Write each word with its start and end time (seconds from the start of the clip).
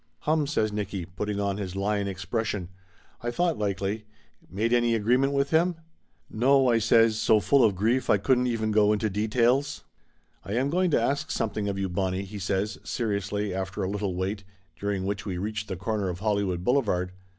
"Hum!" 0.21 0.47
says 0.47 0.73
Nicky, 0.73 1.05
putting 1.05 1.39
on 1.39 1.57
his 1.57 1.75
lion 1.75 2.07
expression. 2.07 2.69
"I 3.21 3.29
thought 3.29 3.59
likely. 3.59 4.05
Made 4.49 4.73
any 4.73 4.95
agreement 4.95 5.31
with 5.31 5.51
him?" 5.51 5.75
"No," 6.27 6.69
I 6.69 6.79
says, 6.79 7.19
so 7.21 7.39
full 7.39 7.63
of 7.63 7.75
grief 7.75 8.09
I 8.09 8.17
couldn't 8.17 8.47
even 8.47 8.71
go 8.71 8.93
into 8.93 9.11
details. 9.11 9.83
"I 10.43 10.53
am 10.53 10.71
going 10.71 10.89
to 10.89 10.99
ask 10.99 11.29
something 11.29 11.67
of 11.69 11.77
you, 11.77 11.87
Bonnie," 11.87 12.23
he 12.23 12.39
says, 12.39 12.79
seriously 12.83 13.53
after 13.53 13.83
a 13.83 13.89
little 13.91 14.15
wait, 14.15 14.43
during 14.75 15.05
which 15.05 15.27
we 15.27 15.37
reached 15.37 15.67
the 15.67 15.75
corner 15.75 16.09
of 16.09 16.17
Hollywood 16.19 16.63
Boulevard. 16.63 17.11